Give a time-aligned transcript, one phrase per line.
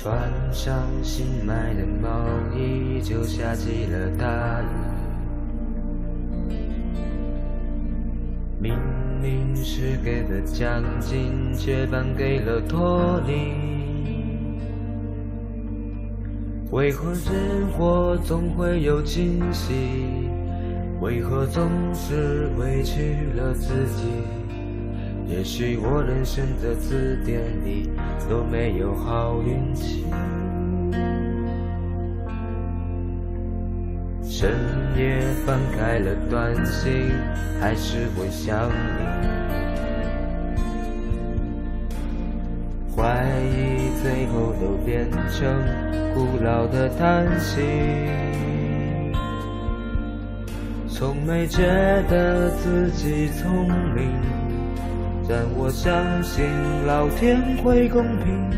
[0.00, 0.16] 穿
[0.52, 2.08] 上新买的毛
[2.56, 4.66] 衣，就下起了大雨。
[8.60, 8.78] 明
[9.20, 14.60] 明是给的奖金，却颁给了托尼。
[16.70, 17.34] 为何生
[17.72, 19.74] 活总会有惊喜？
[21.00, 24.04] 为何总是委屈了自己？
[25.28, 27.90] 也许我人生的字典里
[28.30, 30.06] 都没有好运气。
[34.22, 34.50] 深
[34.96, 37.10] 夜翻开了短信，
[37.60, 39.28] 还是会想你。
[42.96, 45.46] 怀疑最后都变成
[46.14, 47.60] 古老的叹息。
[50.88, 51.62] 从没觉
[52.08, 54.10] 得自己聪明，
[55.28, 56.46] 但我相信
[56.86, 58.48] 老天会公平。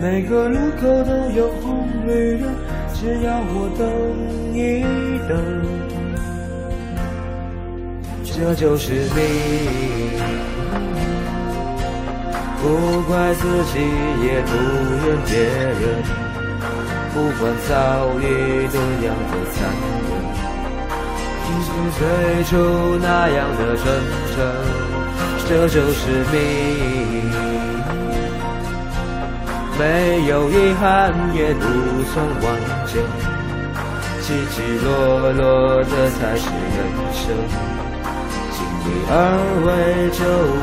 [0.00, 2.50] 每个路口都有红绿灯，
[2.92, 3.86] 只要我等
[4.52, 4.82] 一
[5.28, 5.32] 等，
[8.24, 9.20] 这就是命。
[12.60, 12.66] 不
[13.08, 13.78] 怪自己，
[14.24, 14.52] 也不
[15.06, 15.82] 怨别人，
[17.14, 17.70] 不管遭
[18.18, 18.24] 遇
[18.68, 18.76] 怎
[19.06, 20.10] 样的残忍。
[21.46, 22.02] 即使最
[22.44, 22.50] 初
[23.00, 23.86] 那样的真
[24.34, 24.36] 诚，
[25.50, 26.38] 这就是命。
[29.76, 29.82] 没
[30.28, 31.64] 有遗憾也不
[32.04, 32.46] 算完
[32.86, 33.02] 整，
[34.20, 34.86] 起起落
[35.32, 35.42] 落
[35.82, 36.78] 这才是人
[37.12, 37.22] 生。
[38.52, 39.12] 尽力而
[39.66, 39.68] 为
[40.14, 40.20] 就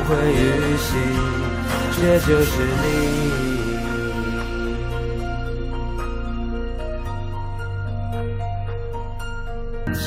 [0.08, 0.42] 会遇
[0.78, 0.88] 幸，
[1.98, 2.50] 这就是
[2.82, 2.86] 你。
[9.94, 10.06] 心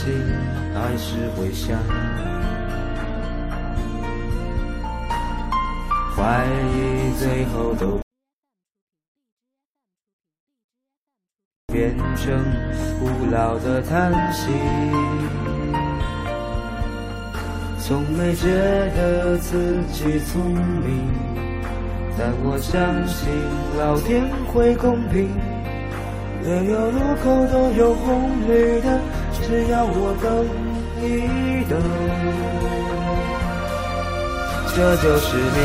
[0.73, 1.05] 还是
[1.37, 1.69] 会想
[6.21, 7.99] 怀疑最后都
[11.73, 12.39] 变成
[13.01, 14.51] 无聊的叹息。
[17.79, 18.51] 从没觉
[18.95, 21.09] 得自己聪明，
[22.19, 23.31] 但我相信
[23.79, 25.31] 老天会公平。
[26.43, 29.01] 每个路口都有红绿灯，
[29.33, 30.45] 只要我等
[31.01, 31.81] 一等，
[34.77, 35.59] 这就是命。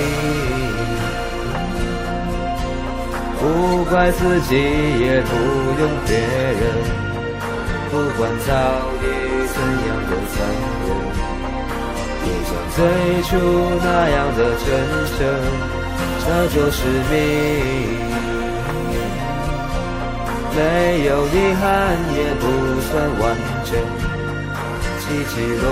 [3.40, 5.32] 不怪自己，也不
[5.80, 6.64] 用别人，
[7.92, 8.50] 不管遭
[9.04, 9.06] 遇
[9.54, 9.56] 怎
[9.86, 10.36] 样的残
[10.82, 10.88] 忍，
[12.26, 12.78] 也像最
[13.24, 13.30] 初
[13.84, 14.68] 那样的真
[15.14, 15.18] 诚，
[16.26, 16.78] 这就是
[17.12, 17.14] 命。
[20.56, 20.60] 没
[21.06, 21.30] 有遗
[21.62, 21.64] 憾，
[22.16, 22.44] 也不
[22.82, 23.24] 算完
[23.66, 23.70] 整，
[25.00, 25.66] 起起落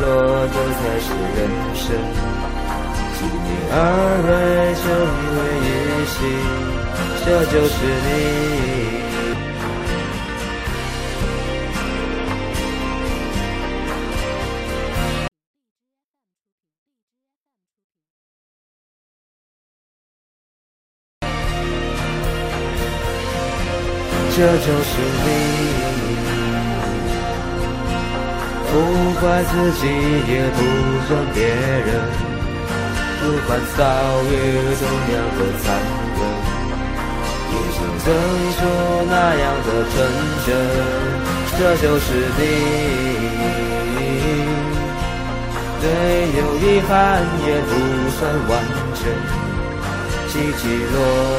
[0.00, 0.04] 落，
[0.48, 1.38] 这才是人
[1.74, 1.84] 生。
[3.20, 3.32] 尽力
[3.70, 3.76] 而
[4.24, 4.32] 为，
[4.80, 4.88] 就
[5.28, 5.68] 会遇
[6.06, 6.16] 幸，
[7.22, 8.08] 这就是你。
[24.32, 24.92] 这就是
[25.22, 25.28] 你，
[28.70, 28.72] 不
[29.20, 29.82] 怪自己，
[30.32, 30.58] 也不
[31.10, 31.88] 怨别人，
[33.20, 33.80] 不管遭
[34.24, 34.32] 遇
[34.80, 34.82] 怎
[35.12, 35.64] 样的残
[36.16, 36.20] 忍，
[37.52, 38.06] 也像最
[38.56, 38.58] 初
[39.10, 39.94] 那样的纯
[40.46, 40.48] 真。
[41.58, 42.04] 这就是
[42.38, 42.40] 命，
[45.82, 45.84] 没
[46.38, 46.90] 有遗憾，
[47.46, 47.70] 也不
[48.16, 48.50] 算完
[48.94, 49.02] 整，
[50.28, 50.60] 起起
[50.90, 50.96] 落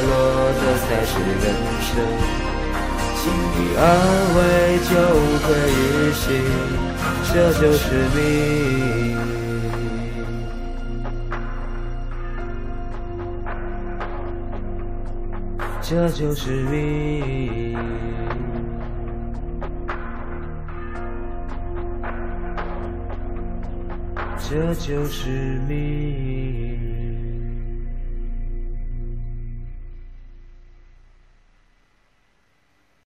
[0.08, 0.12] 落，
[0.54, 1.44] 这才是人
[1.82, 1.90] 生。
[3.18, 3.80] 尽力而
[4.36, 4.38] 为
[4.88, 4.90] 就
[5.42, 5.48] 会
[5.78, 5.80] 遇
[6.14, 6.24] 幸，
[7.32, 7.82] 这就是
[8.14, 8.18] 命，
[15.92, 17.76] 这就是命，
[24.38, 25.28] 这就是
[25.68, 26.41] 命。